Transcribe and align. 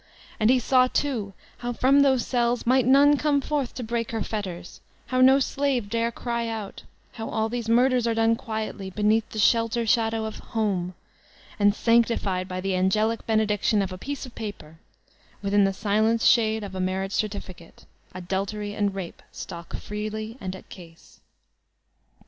And 0.39 0.49
he 0.49 0.57
saw 0.57 0.87
too 0.87 1.33
how 1.59 1.73
from 1.73 1.99
those 1.99 2.25
cells 2.25 2.65
might 2.65 2.87
none 2.87 3.17
come 3.17 3.39
forth 3.39 3.75
to 3.75 3.83
break 3.83 4.09
her 4.09 4.23
fetters, 4.23 4.81
how 5.05 5.21
no 5.21 5.37
slave 5.37 5.89
dare 5.91 6.11
cry 6.11 6.47
out, 6.47 6.81
how 7.11 7.29
all 7.29 7.49
these 7.49 7.69
murders 7.69 8.07
are 8.07 8.15
done 8.15 8.35
quietly, 8.35 8.89
beneath 8.89 9.29
the 9.29 9.37
shel 9.37 9.69
ter 9.69 9.85
shadow 9.85 10.25
of 10.25 10.37
home, 10.57 10.95
and 11.59 11.75
sanctified 11.75 12.47
by 12.47 12.59
the 12.59 12.73
angelic 12.75 13.27
bene 13.27 13.45
diction 13.45 13.79
of 13.83 13.91
a 13.91 13.97
piece 13.99 14.25
of 14.25 14.33
paper, 14.33 14.79
within 15.43 15.65
the 15.65 15.71
silence 15.71 16.25
shade 16.25 16.63
of 16.63 16.73
a 16.73 16.79
marriage 16.79 17.13
certificate, 17.13 17.85
Adultery 18.15 18.73
and 18.73 18.95
Rape 18.95 19.21
stalk 19.31 19.75
freely 19.75 20.35
and 20.41 20.55
at 20.55 20.65
ease. 20.79 21.19